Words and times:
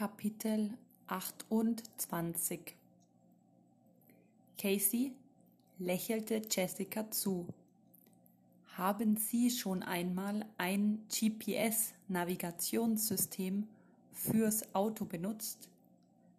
Kapitel 0.00 0.72
28 1.08 2.74
Casey 4.56 5.12
lächelte 5.78 6.40
Jessica 6.50 7.10
zu. 7.10 7.46
Haben 8.78 9.18
Sie 9.18 9.50
schon 9.50 9.82
einmal 9.82 10.46
ein 10.56 11.02
GPS-Navigationssystem 11.10 13.68
fürs 14.10 14.74
Auto 14.74 15.04
benutzt? 15.04 15.68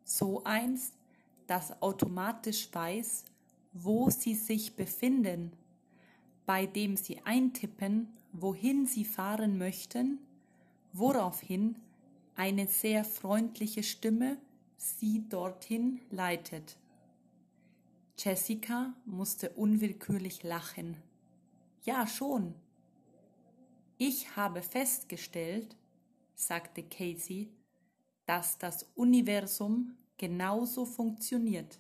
So 0.06 0.44
eins, 0.44 0.94
das 1.46 1.80
automatisch 1.84 2.68
weiß, 2.74 3.26
wo 3.74 4.10
Sie 4.10 4.34
sich 4.34 4.76
befinden, 4.76 5.52
bei 6.48 6.66
dem 6.66 6.98
Sie 6.98 7.22
eintippen, 7.26 8.08
wohin 8.32 8.88
Sie 8.88 9.06
fahren 9.06 9.60
möchten, 9.60 10.18
woraufhin 10.94 11.76
eine 12.36 12.68
sehr 12.68 13.04
freundliche 13.04 13.84
Stimme 13.84 14.38
sie 14.78 15.28
dorthin 15.30 16.02
leitet. 16.10 16.78
Jessica 18.18 18.94
musste 19.06 19.50
unwillkürlich 19.52 20.44
lachen. 20.44 20.98
Ja, 21.84 22.08
schon. 22.08 22.56
Ich 23.98 24.36
habe 24.36 24.62
festgestellt, 24.62 25.76
sagte 26.36 26.84
Casey, 26.84 27.52
dass 28.26 28.58
das 28.58 28.84
Universum 28.96 29.98
genauso 30.18 30.86
funktioniert. 30.86 31.80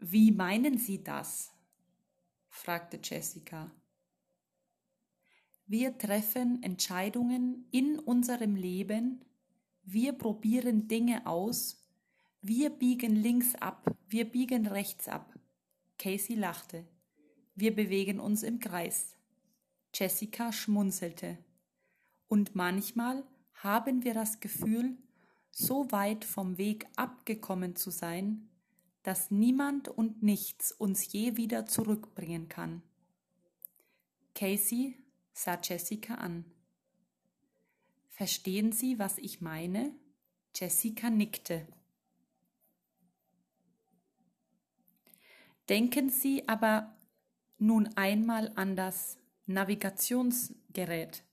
Wie 0.00 0.32
meinen 0.32 0.78
Sie 0.78 1.02
das? 1.02 1.52
fragte 2.48 2.98
Jessica. 3.02 3.70
Wir 5.72 5.96
treffen 5.96 6.62
Entscheidungen 6.62 7.64
in 7.70 7.98
unserem 7.98 8.56
Leben, 8.56 9.24
wir 9.84 10.12
probieren 10.12 10.86
Dinge 10.86 11.26
aus, 11.26 11.82
wir 12.42 12.68
biegen 12.68 13.16
links 13.16 13.54
ab, 13.54 13.90
wir 14.06 14.26
biegen 14.26 14.66
rechts 14.66 15.08
ab. 15.08 15.32
Casey 15.98 16.36
lachte. 16.36 16.84
Wir 17.54 17.74
bewegen 17.74 18.20
uns 18.20 18.42
im 18.42 18.58
Kreis. 18.58 19.16
Jessica 19.94 20.52
schmunzelte. 20.52 21.38
Und 22.28 22.54
manchmal 22.54 23.24
haben 23.54 24.04
wir 24.04 24.12
das 24.12 24.40
Gefühl, 24.40 24.98
so 25.50 25.90
weit 25.90 26.26
vom 26.26 26.58
Weg 26.58 26.86
abgekommen 26.96 27.76
zu 27.76 27.88
sein, 27.88 28.50
dass 29.04 29.30
niemand 29.30 29.88
und 29.88 30.22
nichts 30.22 30.70
uns 30.70 31.10
je 31.10 31.38
wieder 31.38 31.64
zurückbringen 31.64 32.50
kann. 32.50 32.82
Casey 34.34 35.01
sah 35.32 35.58
Jessica 35.62 36.14
an. 36.14 36.44
Verstehen 38.08 38.72
Sie, 38.72 38.98
was 38.98 39.18
ich 39.18 39.40
meine? 39.40 39.94
Jessica 40.54 41.10
nickte. 41.10 41.66
Denken 45.68 46.10
Sie 46.10 46.48
aber 46.48 46.94
nun 47.58 47.88
einmal 47.96 48.52
an 48.56 48.76
das 48.76 49.16
Navigationsgerät. 49.46 51.24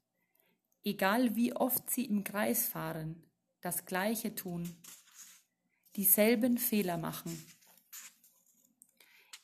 Egal 0.84 1.36
wie 1.36 1.54
oft 1.54 1.90
Sie 1.90 2.06
im 2.06 2.24
Kreis 2.24 2.68
fahren, 2.68 3.24
das 3.62 3.86
Gleiche 3.86 4.34
tun, 4.36 4.78
dieselben 5.96 6.58
Fehler 6.58 6.98
machen. 6.98 7.44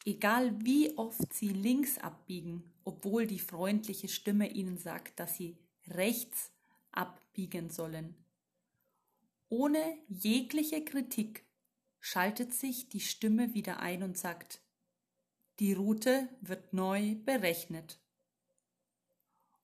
Egal 0.05 0.63
wie 0.63 0.97
oft 0.97 1.33
Sie 1.33 1.49
links 1.49 1.97
abbiegen, 1.97 2.74
obwohl 2.85 3.27
die 3.27 3.39
freundliche 3.39 4.07
Stimme 4.07 4.49
ihnen 4.49 4.77
sagt, 4.77 5.19
dass 5.19 5.35
sie 5.35 5.57
rechts 5.87 6.51
abbiegen 6.91 7.69
sollen. 7.69 8.15
Ohne 9.49 9.97
jegliche 10.07 10.83
Kritik 10.85 11.45
schaltet 11.99 12.53
sich 12.53 12.87
die 12.87 12.99
Stimme 12.99 13.53
wieder 13.53 13.79
ein 13.79 14.03
und 14.03 14.17
sagt, 14.17 14.61
die 15.59 15.73
Route 15.73 16.29
wird 16.41 16.73
neu 16.73 17.15
berechnet. 17.15 17.99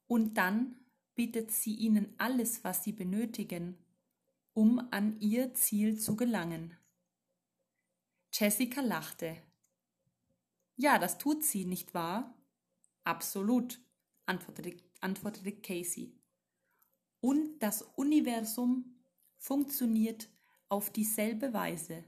Und 0.07 0.35
dann 0.35 0.75
bietet 1.15 1.51
sie 1.51 1.75
ihnen 1.75 2.13
alles, 2.17 2.63
was 2.63 2.83
sie 2.83 2.91
benötigen, 2.91 3.77
um 4.53 4.79
an 4.91 5.19
ihr 5.19 5.53
Ziel 5.53 5.99
zu 5.99 6.15
gelangen. 6.15 6.77
Jessica 8.33 8.81
lachte. 8.81 9.37
Ja, 10.77 10.97
das 10.97 11.17
tut 11.17 11.43
sie, 11.43 11.65
nicht 11.65 11.93
wahr? 11.93 12.33
Absolut, 13.03 13.81
antwortete, 14.25 14.77
antwortete 14.99 15.51
Casey. 15.53 16.15
Und 17.19 17.59
das 17.59 17.81
Universum 17.81 19.03
funktioniert 19.37 20.29
auf 20.69 20.89
dieselbe 20.89 21.53
Weise. 21.53 22.03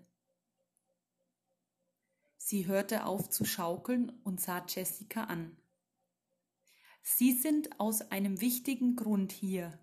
Sie 2.37 2.67
hörte 2.67 3.05
auf 3.05 3.29
zu 3.29 3.45
schaukeln 3.45 4.09
und 4.23 4.41
sah 4.41 4.65
Jessica 4.67 5.25
an. 5.25 5.57
Sie 7.01 7.31
sind 7.33 7.79
aus 7.79 8.01
einem 8.11 8.41
wichtigen 8.41 8.95
Grund 8.95 9.31
hier. 9.31 9.79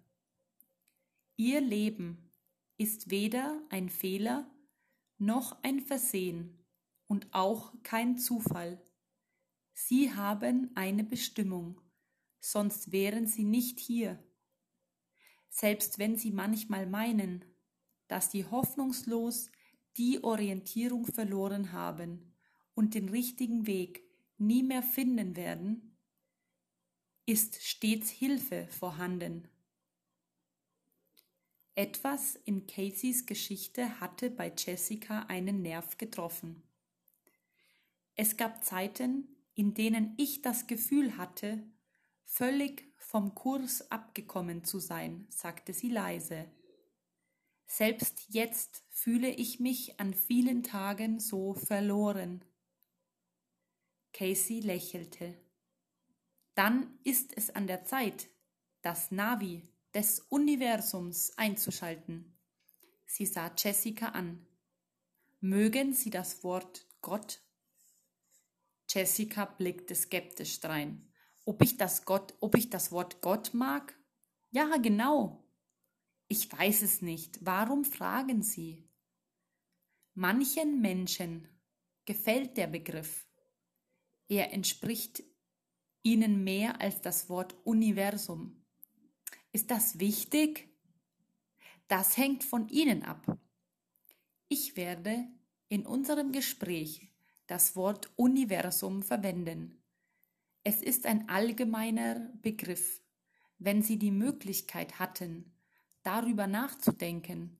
Ihr 1.37 1.61
Leben 1.61 2.31
ist 2.77 3.11
weder 3.11 3.63
ein 3.71 3.89
Fehler 3.89 4.51
noch 5.19 5.63
ein 5.63 5.81
Versehen 5.81 6.65
und 7.07 7.29
auch 7.33 7.75
kein 7.83 8.17
Zufall. 8.17 8.83
Sie 9.73 10.13
haben 10.13 10.71
eine 10.75 11.05
Bestimmung, 11.05 11.81
sonst 12.41 12.93
wären 12.93 13.27
Sie 13.27 13.45
nicht 13.45 13.81
hier. 13.81 14.23
Selbst 15.49 15.99
wenn 15.99 16.17
Sie 16.17 16.31
manchmal 16.31 16.87
meinen, 16.87 17.45
dass 18.09 18.31
Sie 18.31 18.45
hoffnungslos 18.45 19.51
die 19.97 20.23
Orientierung 20.23 21.07
verloren 21.07 21.73
haben 21.73 22.35
und 22.75 22.95
den 22.95 23.09
richtigen 23.09 23.67
Weg 23.67 24.03
nie 24.39 24.63
mehr 24.63 24.83
finden 24.83 25.37
werden, 25.37 25.97
ist 27.27 27.63
stets 27.63 28.11
Hilfe 28.11 28.67
vorhanden. 28.69 29.49
Etwas 31.75 32.37
in 32.45 32.67
Caseys 32.67 33.27
Geschichte 33.27 34.01
hatte 34.01 34.31
bei 34.31 34.53
Jessica 34.57 35.21
einen 35.29 35.63
Nerv 35.63 35.97
getroffen. 35.97 36.63
Es 38.17 38.37
gab 38.37 38.65
Zeiten, 38.65 39.29
in 39.61 39.75
denen 39.75 40.15
ich 40.17 40.41
das 40.41 40.67
Gefühl 40.69 41.19
hatte, 41.19 41.63
völlig 42.25 42.91
vom 42.97 43.35
Kurs 43.35 43.91
abgekommen 43.91 44.65
zu 44.65 44.79
sein, 44.79 45.27
sagte 45.29 45.75
sie 45.75 45.91
leise. 45.91 46.51
Selbst 47.67 48.25
jetzt 48.31 48.83
fühle 48.89 49.29
ich 49.29 49.61
mich 49.61 50.01
an 50.01 50.15
vielen 50.15 50.63
Tagen 50.63 51.21
so 51.21 51.53
verloren. 51.53 52.43
Casey 54.15 54.61
lächelte. 54.61 55.37
Dann 56.55 56.99
ist 57.05 57.37
es 57.37 57.51
an 57.51 57.67
der 57.67 57.85
Zeit, 57.85 58.31
das 58.81 59.11
Navi 59.11 59.69
des 59.93 60.21
Universums 60.31 61.37
einzuschalten. 61.37 62.35
Sie 63.05 63.27
sah 63.27 63.53
Jessica 63.59 64.07
an. 64.07 64.47
Mögen 65.41 65.93
Sie 65.93 66.09
das 66.09 66.45
Wort 66.45 66.87
Gott 67.03 67.43
Jessica 68.93 69.45
blickte 69.45 69.95
skeptisch 69.95 70.59
drein. 70.59 71.09
Ob 71.45 71.63
ich 71.63 71.77
das 71.77 72.05
Gott, 72.05 72.35
ob 72.41 72.57
ich 72.57 72.71
das 72.71 72.91
Wort 72.91 73.21
Gott 73.21 73.55
mag? 73.55 73.97
Ja, 74.51 74.77
genau. 74.79 75.45
Ich 76.27 76.51
weiß 76.51 76.83
es 76.83 77.01
nicht. 77.01 77.39
Warum 77.45 77.85
fragen 77.85 78.43
Sie? 78.43 78.89
Manchen 80.15 80.81
Menschen 80.81 81.49
gefällt 82.05 82.57
der 82.57 82.67
Begriff. 82.67 83.29
Er 84.29 84.53
entspricht 84.53 85.23
ihnen 86.03 86.43
mehr 86.43 86.81
als 86.81 87.01
das 87.01 87.29
Wort 87.29 87.55
Universum. 87.65 88.65
Ist 89.53 89.71
das 89.71 90.01
wichtig? 90.01 90.69
Das 91.87 92.17
hängt 92.17 92.45
von 92.45 92.69
Ihnen 92.69 93.03
ab. 93.03 93.39
Ich 94.49 94.77
werde 94.77 95.29
in 95.69 95.87
unserem 95.87 96.33
Gespräch 96.33 97.10
das 97.51 97.75
Wort 97.75 98.09
Universum 98.15 99.03
verwenden. 99.03 99.83
Es 100.63 100.83
ist 100.83 101.05
ein 101.05 101.29
allgemeiner 101.29 102.31
Begriff. 102.43 103.03
Wenn 103.59 103.83
Sie 103.83 103.99
die 103.99 104.13
Möglichkeit 104.13 105.01
hatten, 105.01 105.53
darüber 106.05 106.47
nachzudenken, 106.47 107.59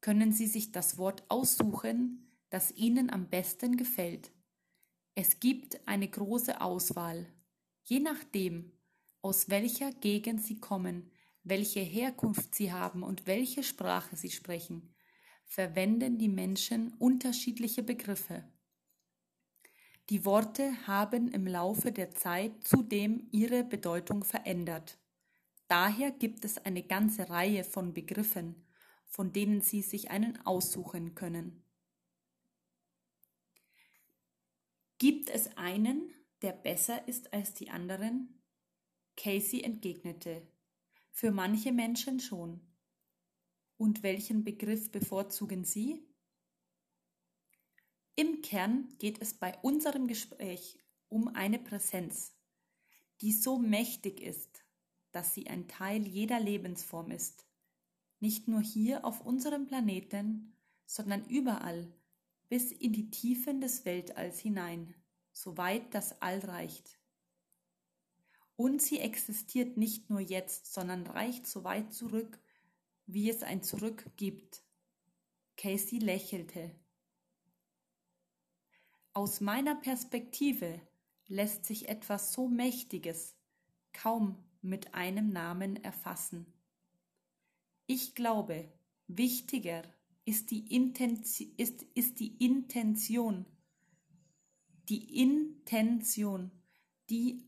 können 0.00 0.32
Sie 0.32 0.46
sich 0.46 0.72
das 0.72 0.96
Wort 0.96 1.24
aussuchen, 1.28 2.26
das 2.48 2.70
Ihnen 2.72 3.10
am 3.10 3.28
besten 3.28 3.76
gefällt. 3.76 4.32
Es 5.14 5.40
gibt 5.40 5.86
eine 5.86 6.08
große 6.08 6.62
Auswahl. 6.62 7.26
Je 7.82 8.00
nachdem, 8.00 8.72
aus 9.20 9.50
welcher 9.50 9.92
Gegend 9.92 10.42
Sie 10.42 10.58
kommen, 10.58 11.10
welche 11.44 11.80
Herkunft 11.80 12.54
Sie 12.54 12.72
haben 12.72 13.02
und 13.02 13.26
welche 13.26 13.62
Sprache 13.62 14.16
Sie 14.16 14.30
sprechen, 14.30 14.94
verwenden 15.44 16.16
die 16.16 16.30
Menschen 16.30 16.94
unterschiedliche 16.94 17.82
Begriffe. 17.82 18.42
Die 20.10 20.24
Worte 20.24 20.86
haben 20.86 21.28
im 21.28 21.46
Laufe 21.46 21.92
der 21.92 22.12
Zeit 22.12 22.66
zudem 22.66 23.28
ihre 23.30 23.62
Bedeutung 23.62 24.24
verändert. 24.24 24.98
Daher 25.66 26.10
gibt 26.10 26.46
es 26.46 26.56
eine 26.56 26.82
ganze 26.82 27.28
Reihe 27.28 27.62
von 27.62 27.92
Begriffen, 27.92 28.66
von 29.04 29.34
denen 29.34 29.60
Sie 29.60 29.82
sich 29.82 30.10
einen 30.10 30.38
aussuchen 30.46 31.14
können. 31.14 31.62
Gibt 34.96 35.28
es 35.28 35.54
einen, 35.58 36.14
der 36.40 36.52
besser 36.52 37.06
ist 37.06 37.34
als 37.34 37.52
die 37.52 37.68
anderen? 37.68 38.42
Casey 39.14 39.60
entgegnete, 39.60 40.48
für 41.10 41.32
manche 41.32 41.70
Menschen 41.70 42.18
schon. 42.18 42.60
Und 43.76 44.02
welchen 44.02 44.42
Begriff 44.42 44.90
bevorzugen 44.90 45.64
Sie? 45.64 46.07
Im 48.18 48.42
Kern 48.42 48.92
geht 48.98 49.22
es 49.22 49.32
bei 49.32 49.56
unserem 49.62 50.08
Gespräch 50.08 50.76
um 51.08 51.28
eine 51.28 51.60
Präsenz, 51.60 52.34
die 53.20 53.30
so 53.30 53.60
mächtig 53.60 54.20
ist, 54.20 54.64
dass 55.12 55.34
sie 55.34 55.46
ein 55.46 55.68
Teil 55.68 56.04
jeder 56.04 56.40
Lebensform 56.40 57.12
ist, 57.12 57.46
nicht 58.18 58.48
nur 58.48 58.60
hier 58.60 59.04
auf 59.04 59.24
unserem 59.24 59.68
Planeten, 59.68 60.52
sondern 60.84 61.26
überall, 61.26 61.86
bis 62.48 62.72
in 62.72 62.92
die 62.92 63.08
Tiefen 63.08 63.60
des 63.60 63.84
Weltalls 63.84 64.40
hinein, 64.40 64.96
soweit 65.30 65.94
das 65.94 66.20
All 66.20 66.40
reicht. 66.40 66.98
Und 68.56 68.82
sie 68.82 68.98
existiert 68.98 69.76
nicht 69.76 70.10
nur 70.10 70.18
jetzt, 70.18 70.74
sondern 70.74 71.06
reicht 71.06 71.46
so 71.46 71.62
weit 71.62 71.92
zurück, 71.92 72.40
wie 73.06 73.30
es 73.30 73.44
ein 73.44 73.62
Zurück 73.62 74.10
gibt. 74.16 74.64
Casey 75.56 76.00
lächelte. 76.00 76.74
Aus 79.18 79.40
meiner 79.40 79.74
Perspektive 79.74 80.80
lässt 81.26 81.64
sich 81.66 81.88
etwas 81.88 82.32
so 82.32 82.46
Mächtiges 82.46 83.34
kaum 83.92 84.36
mit 84.62 84.94
einem 84.94 85.30
Namen 85.30 85.74
erfassen. 85.82 86.46
Ich 87.88 88.14
glaube, 88.14 88.72
wichtiger 89.08 89.82
ist 90.24 90.52
die, 90.52 90.72
Intention, 90.72 91.52
ist, 91.56 91.82
ist 91.96 92.20
die 92.20 92.36
Intention, 92.36 93.44
die 94.88 95.20
Intention, 95.20 96.52
die 97.10 97.42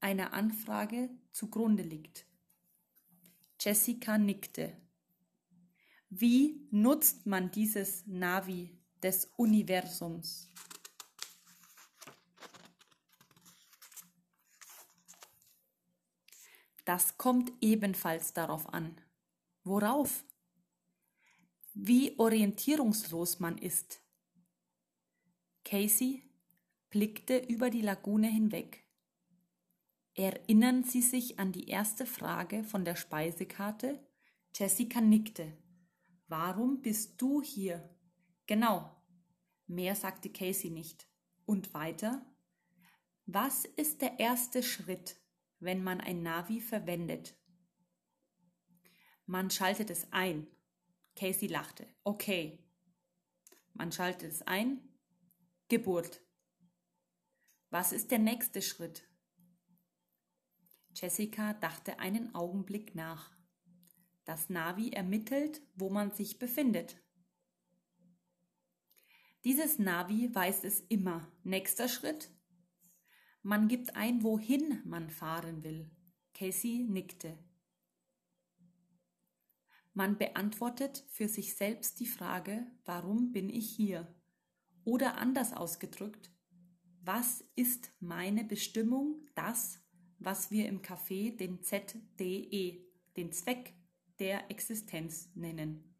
einer 0.00 0.34
Anfrage 0.34 1.08
zugrunde 1.32 1.82
liegt. 1.82 2.26
Jessica 3.58 4.18
nickte. 4.18 4.76
Wie 6.10 6.68
nutzt 6.70 7.24
man 7.24 7.50
dieses 7.50 8.06
Navi 8.06 8.76
des 9.02 9.32
Universums? 9.38 10.50
Das 16.86 17.18
kommt 17.18 17.52
ebenfalls 17.60 18.32
darauf 18.32 18.72
an. 18.72 18.96
Worauf? 19.64 20.24
Wie 21.74 22.16
orientierungslos 22.16 23.40
man 23.40 23.58
ist. 23.58 24.00
Casey 25.64 26.22
blickte 26.88 27.38
über 27.38 27.70
die 27.70 27.80
Lagune 27.80 28.28
hinweg. 28.28 28.84
Erinnern 30.14 30.84
Sie 30.84 31.02
sich 31.02 31.40
an 31.40 31.50
die 31.50 31.68
erste 31.68 32.06
Frage 32.06 32.62
von 32.62 32.84
der 32.84 32.94
Speisekarte? 32.94 34.00
Jessica 34.54 35.00
nickte. 35.00 35.58
Warum 36.28 36.82
bist 36.82 37.20
du 37.20 37.42
hier? 37.42 37.90
Genau. 38.46 38.96
Mehr 39.66 39.96
sagte 39.96 40.30
Casey 40.30 40.70
nicht. 40.70 41.08
Und 41.46 41.74
weiter? 41.74 42.24
Was 43.26 43.64
ist 43.64 44.02
der 44.02 44.20
erste 44.20 44.62
Schritt, 44.62 45.16
wenn 45.66 45.82
man 45.82 46.00
ein 46.00 46.22
Navi 46.22 46.60
verwendet. 46.60 47.36
Man 49.26 49.50
schaltet 49.50 49.90
es 49.90 50.06
ein. 50.12 50.46
Casey 51.16 51.48
lachte. 51.48 51.88
Okay. 52.04 52.64
Man 53.74 53.90
schaltet 53.90 54.30
es 54.30 54.42
ein. 54.42 54.78
Geburt. 55.66 56.22
Was 57.70 57.90
ist 57.90 58.12
der 58.12 58.20
nächste 58.20 58.62
Schritt? 58.62 59.08
Jessica 60.94 61.54
dachte 61.54 61.98
einen 61.98 62.32
Augenblick 62.36 62.94
nach. 62.94 63.32
Das 64.24 64.48
Navi 64.48 64.90
ermittelt, 64.90 65.62
wo 65.74 65.90
man 65.90 66.12
sich 66.12 66.38
befindet. 66.38 66.96
Dieses 69.42 69.80
Navi 69.80 70.32
weiß 70.32 70.62
es 70.62 70.80
immer. 70.82 71.26
Nächster 71.42 71.88
Schritt? 71.88 72.30
Man 73.46 73.68
gibt 73.68 73.94
ein, 73.94 74.24
wohin 74.24 74.82
man 74.84 75.08
fahren 75.08 75.62
will. 75.62 75.88
Casey 76.34 76.84
nickte. 76.88 77.38
Man 79.94 80.18
beantwortet 80.18 81.04
für 81.06 81.28
sich 81.28 81.54
selbst 81.54 82.00
die 82.00 82.08
Frage, 82.08 82.66
warum 82.86 83.30
bin 83.30 83.48
ich 83.48 83.70
hier? 83.70 84.12
Oder 84.82 85.18
anders 85.18 85.52
ausgedrückt, 85.52 86.32
was 87.02 87.44
ist 87.54 87.92
meine 88.00 88.42
Bestimmung, 88.42 89.24
das, 89.36 89.80
was 90.18 90.50
wir 90.50 90.66
im 90.66 90.82
Café 90.82 91.36
den 91.36 91.62
ZDE, 91.62 92.84
den 93.16 93.30
Zweck 93.30 93.74
der 94.18 94.50
Existenz 94.50 95.30
nennen? 95.36 95.94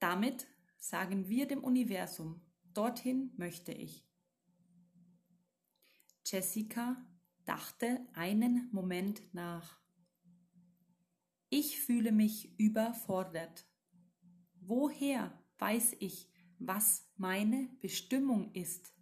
Damit 0.00 0.48
sagen 0.76 1.28
wir 1.28 1.46
dem 1.46 1.62
Universum, 1.62 2.40
Dorthin 2.74 3.32
möchte 3.36 3.72
ich. 3.72 4.06
Jessica 6.24 6.96
dachte 7.44 8.06
einen 8.14 8.68
Moment 8.72 9.34
nach. 9.34 9.80
Ich 11.50 11.80
fühle 11.80 12.12
mich 12.12 12.58
überfordert. 12.58 13.66
Woher 14.60 15.38
weiß 15.58 15.96
ich, 15.98 16.30
was 16.58 17.10
meine 17.16 17.68
Bestimmung 17.80 18.52
ist? 18.54 18.94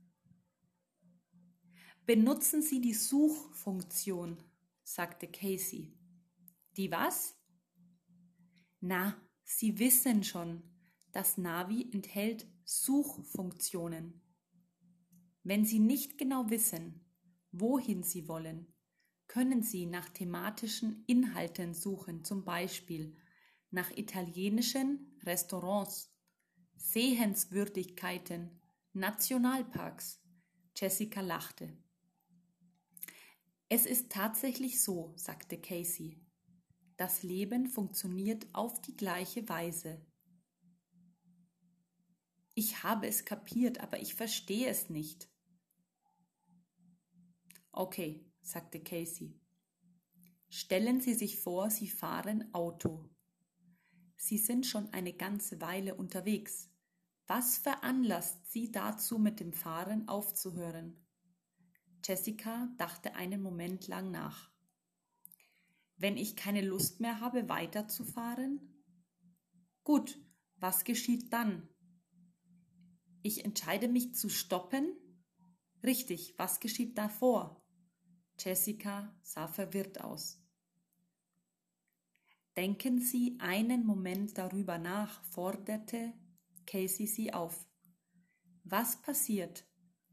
Benutzen 2.06 2.62
Sie 2.62 2.80
die 2.80 2.94
Suchfunktion, 2.94 4.42
sagte 4.82 5.28
Casey. 5.28 5.96
Die 6.76 6.90
was? 6.90 7.38
Na, 8.80 9.20
Sie 9.44 9.78
wissen 9.78 10.24
schon, 10.24 10.62
das 11.12 11.38
Navi 11.38 11.90
enthält 11.92 12.46
Suchfunktionen. 12.64 14.20
Wenn 15.42 15.64
Sie 15.64 15.78
nicht 15.78 16.18
genau 16.18 16.50
wissen, 16.50 17.04
wohin 17.52 18.02
Sie 18.02 18.28
wollen, 18.28 18.66
können 19.26 19.62
Sie 19.62 19.86
nach 19.86 20.08
thematischen 20.08 21.04
Inhalten 21.06 21.74
suchen, 21.74 22.24
zum 22.24 22.44
Beispiel 22.44 23.16
nach 23.70 23.90
italienischen 23.96 25.18
Restaurants, 25.24 26.12
Sehenswürdigkeiten, 26.76 28.60
Nationalparks. 28.92 30.20
Jessica 30.76 31.20
lachte. 31.20 31.76
Es 33.68 33.86
ist 33.86 34.10
tatsächlich 34.10 34.82
so, 34.82 35.12
sagte 35.16 35.60
Casey. 35.60 36.20
Das 36.96 37.22
Leben 37.22 37.66
funktioniert 37.66 38.46
auf 38.52 38.80
die 38.80 38.96
gleiche 38.96 39.48
Weise. 39.48 40.04
Ich 42.54 42.82
habe 42.82 43.06
es 43.06 43.24
kapiert, 43.24 43.80
aber 43.80 44.00
ich 44.00 44.14
verstehe 44.14 44.68
es 44.68 44.90
nicht. 44.90 45.28
Okay, 47.72 48.24
sagte 48.42 48.80
Casey. 48.80 49.40
Stellen 50.48 51.00
Sie 51.00 51.14
sich 51.14 51.38
vor, 51.38 51.70
Sie 51.70 51.88
fahren 51.88 52.52
Auto. 52.52 53.08
Sie 54.16 54.36
sind 54.36 54.66
schon 54.66 54.92
eine 54.92 55.12
ganze 55.12 55.60
Weile 55.60 55.94
unterwegs. 55.94 56.68
Was 57.26 57.58
veranlasst 57.58 58.50
Sie 58.50 58.72
dazu, 58.72 59.18
mit 59.18 59.38
dem 59.38 59.52
Fahren 59.52 60.08
aufzuhören? 60.08 60.96
Jessica 62.04 62.68
dachte 62.76 63.14
einen 63.14 63.40
Moment 63.40 63.86
lang 63.86 64.10
nach. 64.10 64.50
Wenn 65.96 66.16
ich 66.16 66.34
keine 66.34 66.62
Lust 66.62 66.98
mehr 66.98 67.20
habe, 67.20 67.48
weiterzufahren? 67.48 68.84
Gut, 69.84 70.18
was 70.56 70.84
geschieht 70.84 71.32
dann? 71.32 71.68
Ich 73.22 73.44
entscheide 73.44 73.88
mich 73.88 74.14
zu 74.14 74.28
stoppen? 74.28 74.96
Richtig, 75.82 76.34
was 76.38 76.60
geschieht 76.60 76.96
davor? 76.96 77.64
Jessica 78.38 79.14
sah 79.22 79.48
verwirrt 79.48 80.00
aus. 80.00 80.38
Denken 82.56 83.00
Sie 83.00 83.36
einen 83.40 83.86
Moment 83.86 84.36
darüber 84.36 84.78
nach, 84.78 85.22
forderte 85.24 86.12
Casey 86.66 87.06
sie 87.06 87.32
auf. 87.32 87.66
Was 88.64 89.00
passiert 89.02 89.64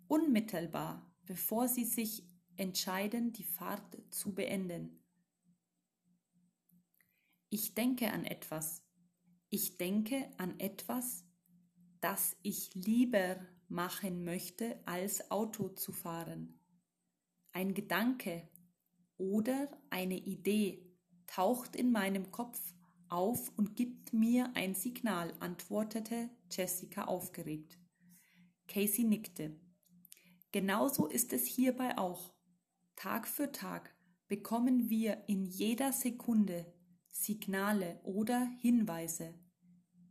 unmittelbar, 0.07 1.13
bevor 1.25 1.67
Sie 1.67 1.85
sich 1.85 2.27
entscheiden, 2.55 3.33
die 3.33 3.43
Fahrt 3.43 3.97
zu 4.11 4.33
beenden? 4.33 5.03
Ich 7.49 7.75
denke 7.75 8.11
an 8.11 8.25
etwas. 8.25 8.83
Ich 9.49 9.77
denke 9.77 10.29
an 10.37 10.59
etwas, 10.59 11.26
dass 12.01 12.35
ich 12.43 12.73
lieber 12.75 13.37
machen 13.69 14.23
möchte, 14.23 14.79
als 14.85 15.31
Auto 15.31 15.69
zu 15.69 15.91
fahren. 15.91 16.59
Ein 17.51 17.73
Gedanke 17.73 18.47
oder 19.17 19.69
eine 19.89 20.17
Idee 20.17 20.85
taucht 21.25 21.75
in 21.75 21.91
meinem 21.91 22.31
Kopf 22.31 22.59
auf 23.09 23.51
und 23.57 23.75
gibt 23.75 24.13
mir 24.13 24.51
ein 24.55 24.73
Signal, 24.73 25.33
antwortete 25.39 26.29
Jessica 26.51 27.05
aufgeregt. 27.05 27.77
Casey 28.67 29.03
nickte. 29.03 29.55
Genauso 30.51 31.07
ist 31.07 31.33
es 31.33 31.45
hierbei 31.45 31.97
auch. 31.97 32.33
Tag 32.95 33.27
für 33.27 33.51
Tag 33.51 33.93
bekommen 34.27 34.89
wir 34.89 35.23
in 35.27 35.45
jeder 35.45 35.93
Sekunde 35.93 36.65
Signale 37.07 37.99
oder 38.03 38.47
Hinweise. 38.61 39.33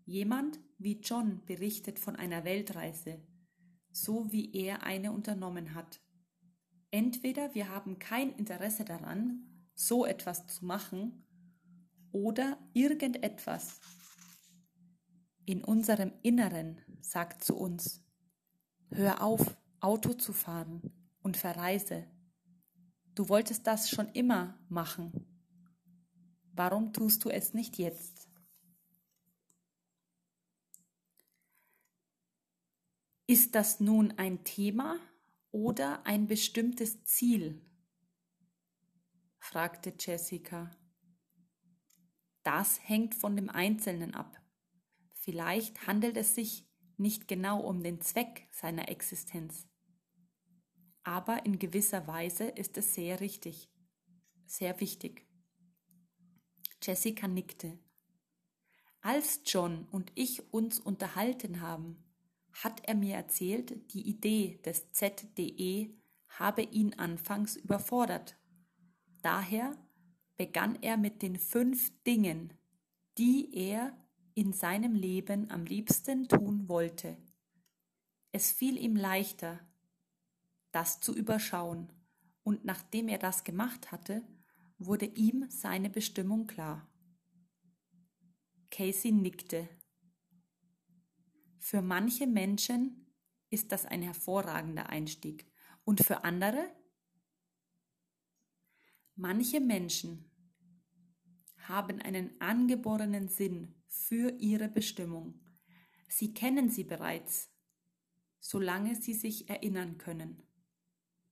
Jemand 0.07 0.61
wie 0.79 1.01
John 1.01 1.45
berichtet 1.45 1.99
von 1.99 2.17
einer 2.17 2.45
Weltreise, 2.45 3.21
so 3.91 4.33
wie 4.33 4.53
er 4.55 4.83
eine 4.85 5.13
unternommen 5.13 5.75
hat. 5.75 6.01
Entweder 6.91 7.55
wir 7.55 7.69
haben 7.69 7.99
kein 7.99 8.33
Interesse 8.33 8.85
daran, 8.85 9.69
so 9.75 10.07
etwas 10.07 10.47
zu 10.47 10.65
machen, 10.65 11.23
oder 12.13 12.59
irgendetwas 12.73 13.81
in 15.45 15.63
unserem 15.63 16.13
Inneren 16.23 16.81
sagt 17.03 17.45
zu 17.45 17.57
uns, 17.57 18.03
hör 18.91 19.23
auf, 19.23 19.57
Auto 19.81 20.15
zu 20.15 20.33
fahren 20.33 20.81
und 21.21 21.37
verreise. 21.37 22.07
Du 23.15 23.29
wolltest 23.29 23.67
das 23.67 23.91
schon 23.91 24.09
immer 24.09 24.59
machen. 24.69 25.13
Warum 26.53 26.93
tust 26.93 27.25
du 27.25 27.29
es 27.29 27.53
nicht 27.53 27.77
jetzt? 27.77 28.26
Ist 33.29 33.57
das 33.57 33.81
nun 33.81 34.13
ein 34.19 34.45
Thema 34.45 35.01
oder 35.51 36.07
ein 36.07 36.29
bestimmtes 36.29 37.03
Ziel? 37.03 37.61
fragte 39.41 39.93
Jessica. 39.99 40.71
Das 42.45 42.79
hängt 42.89 43.17
von 43.17 43.35
dem 43.35 43.51
Einzelnen 43.51 44.15
ab. 44.15 44.41
Vielleicht 45.13 45.89
handelt 45.89 46.17
es 46.17 46.37
sich 46.37 46.69
nicht 46.99 47.27
genau 47.27 47.61
um 47.61 47.83
den 47.83 48.01
Zweck 48.01 48.47
seiner 48.53 48.89
Existenz. 48.89 49.67
Aber 51.03 51.45
in 51.45 51.59
gewisser 51.59 52.07
Weise 52.07 52.45
ist 52.45 52.79
es 52.79 52.95
sehr 52.95 53.19
richtig, 53.19 53.69
sehr 54.47 54.79
wichtig. 54.81 55.27
Jessica 56.81 57.27
nickte. 57.27 57.77
Als 59.01 59.41
John 59.47 59.89
und 59.91 60.13
ich 60.15 60.53
uns 60.53 60.79
unterhalten 60.79 61.61
haben, 61.61 62.06
hat 62.63 62.87
er 62.87 62.95
mir 62.95 63.15
erzählt, 63.15 63.93
die 63.93 64.09
Idee 64.09 64.61
des 64.65 64.91
ZDE 64.93 65.95
habe 66.29 66.63
ihn 66.63 66.95
anfangs 66.95 67.57
überfordert. 67.57 68.37
Daher 69.23 69.77
begann 70.37 70.77
er 70.83 70.97
mit 70.97 71.23
den 71.23 71.39
fünf 71.39 71.93
Dingen, 72.05 72.53
die 73.19 73.55
er 73.55 73.97
in 74.35 74.53
seinem 74.53 74.95
Leben 74.95 75.51
am 75.51 75.65
liebsten 75.65 76.29
tun 76.29 76.69
wollte. 76.69 77.17
Es 78.33 78.53
fiel 78.53 78.77
ihm 78.77 78.97
leichter, 78.97 79.61
das 80.73 81.01
zu 81.01 81.15
überschauen, 81.17 81.91
und 82.43 82.65
nachdem 82.65 83.09
er 83.09 83.19
das 83.19 83.45
gemacht 83.45 83.91
hatte, 83.91 84.23
wurde 84.79 85.07
ihm 85.07 85.47
seine 85.49 85.91
Bestimmung 85.91 86.47
klar. 86.47 86.87
Casey 88.71 89.11
nickte. 89.11 89.69
Für 91.69 91.83
manche 91.83 92.29
Menschen 92.29 93.09
ist 93.51 93.73
das 93.73 93.87
ein 93.87 94.01
hervorragender 94.01 94.89
Einstieg 94.89 95.51
und 95.83 95.99
für 96.01 96.23
andere? 96.23 96.65
Manche 99.17 99.59
Menschen 99.59 100.31
haben 101.57 102.01
einen 102.01 102.41
angeborenen 102.41 103.27
Sinn 103.27 103.75
für 103.89 104.39
ihre 104.39 104.69
Bestimmung. 104.69 105.41
Sie 106.09 106.33
kennen 106.35 106.71
sie 106.71 106.85
bereits, 106.85 107.51
solange 108.39 108.95
sie 108.95 109.15
sich 109.15 109.49
erinnern 109.51 109.99
können. 109.99 110.45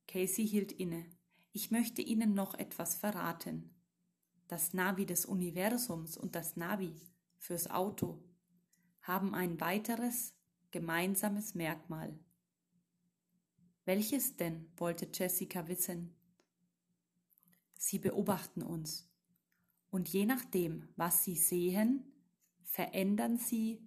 Casey 0.09 0.49
hielt 0.49 0.73
inne. 0.73 1.07
Ich 1.53 1.71
möchte 1.71 2.03
Ihnen 2.03 2.35
noch 2.35 2.55
etwas 2.55 2.97
verraten. 2.97 3.73
Das 4.49 4.75
Navi 4.75 5.07
des 5.07 5.27
Universums 5.27 6.17
und 6.17 6.35
das 6.35 6.57
Navi 6.57 6.93
fürs 7.39 7.71
Auto 7.71 8.34
haben 9.05 9.35
ein 9.35 9.61
weiteres 9.61 10.35
gemeinsames 10.71 11.55
Merkmal. 11.55 12.19
Welches 13.85 14.37
denn? 14.37 14.67
wollte 14.77 15.09
Jessica 15.13 15.69
wissen. 15.69 16.15
Sie 17.79 17.99
beobachten 17.99 18.63
uns. 18.63 19.09
Und 19.91 20.09
je 20.09 20.25
nachdem, 20.25 20.89
was 20.97 21.23
sie 21.23 21.37
sehen, 21.37 22.03
verändern 22.63 23.37
sie 23.37 23.87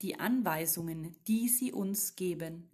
die 0.00 0.18
Anweisungen, 0.18 1.14
die 1.28 1.48
sie 1.48 1.70
uns 1.70 2.16
geben. 2.16 2.70